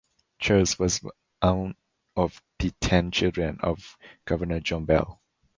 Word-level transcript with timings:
Charles 0.39 0.79
was 0.79 0.99
one 1.43 1.75
of 2.15 2.41
the 2.57 2.71
ten 2.81 3.11
children 3.11 3.59
of 3.61 3.99
Governor 4.25 4.59
John 4.59 4.85
Bell. 4.85 5.21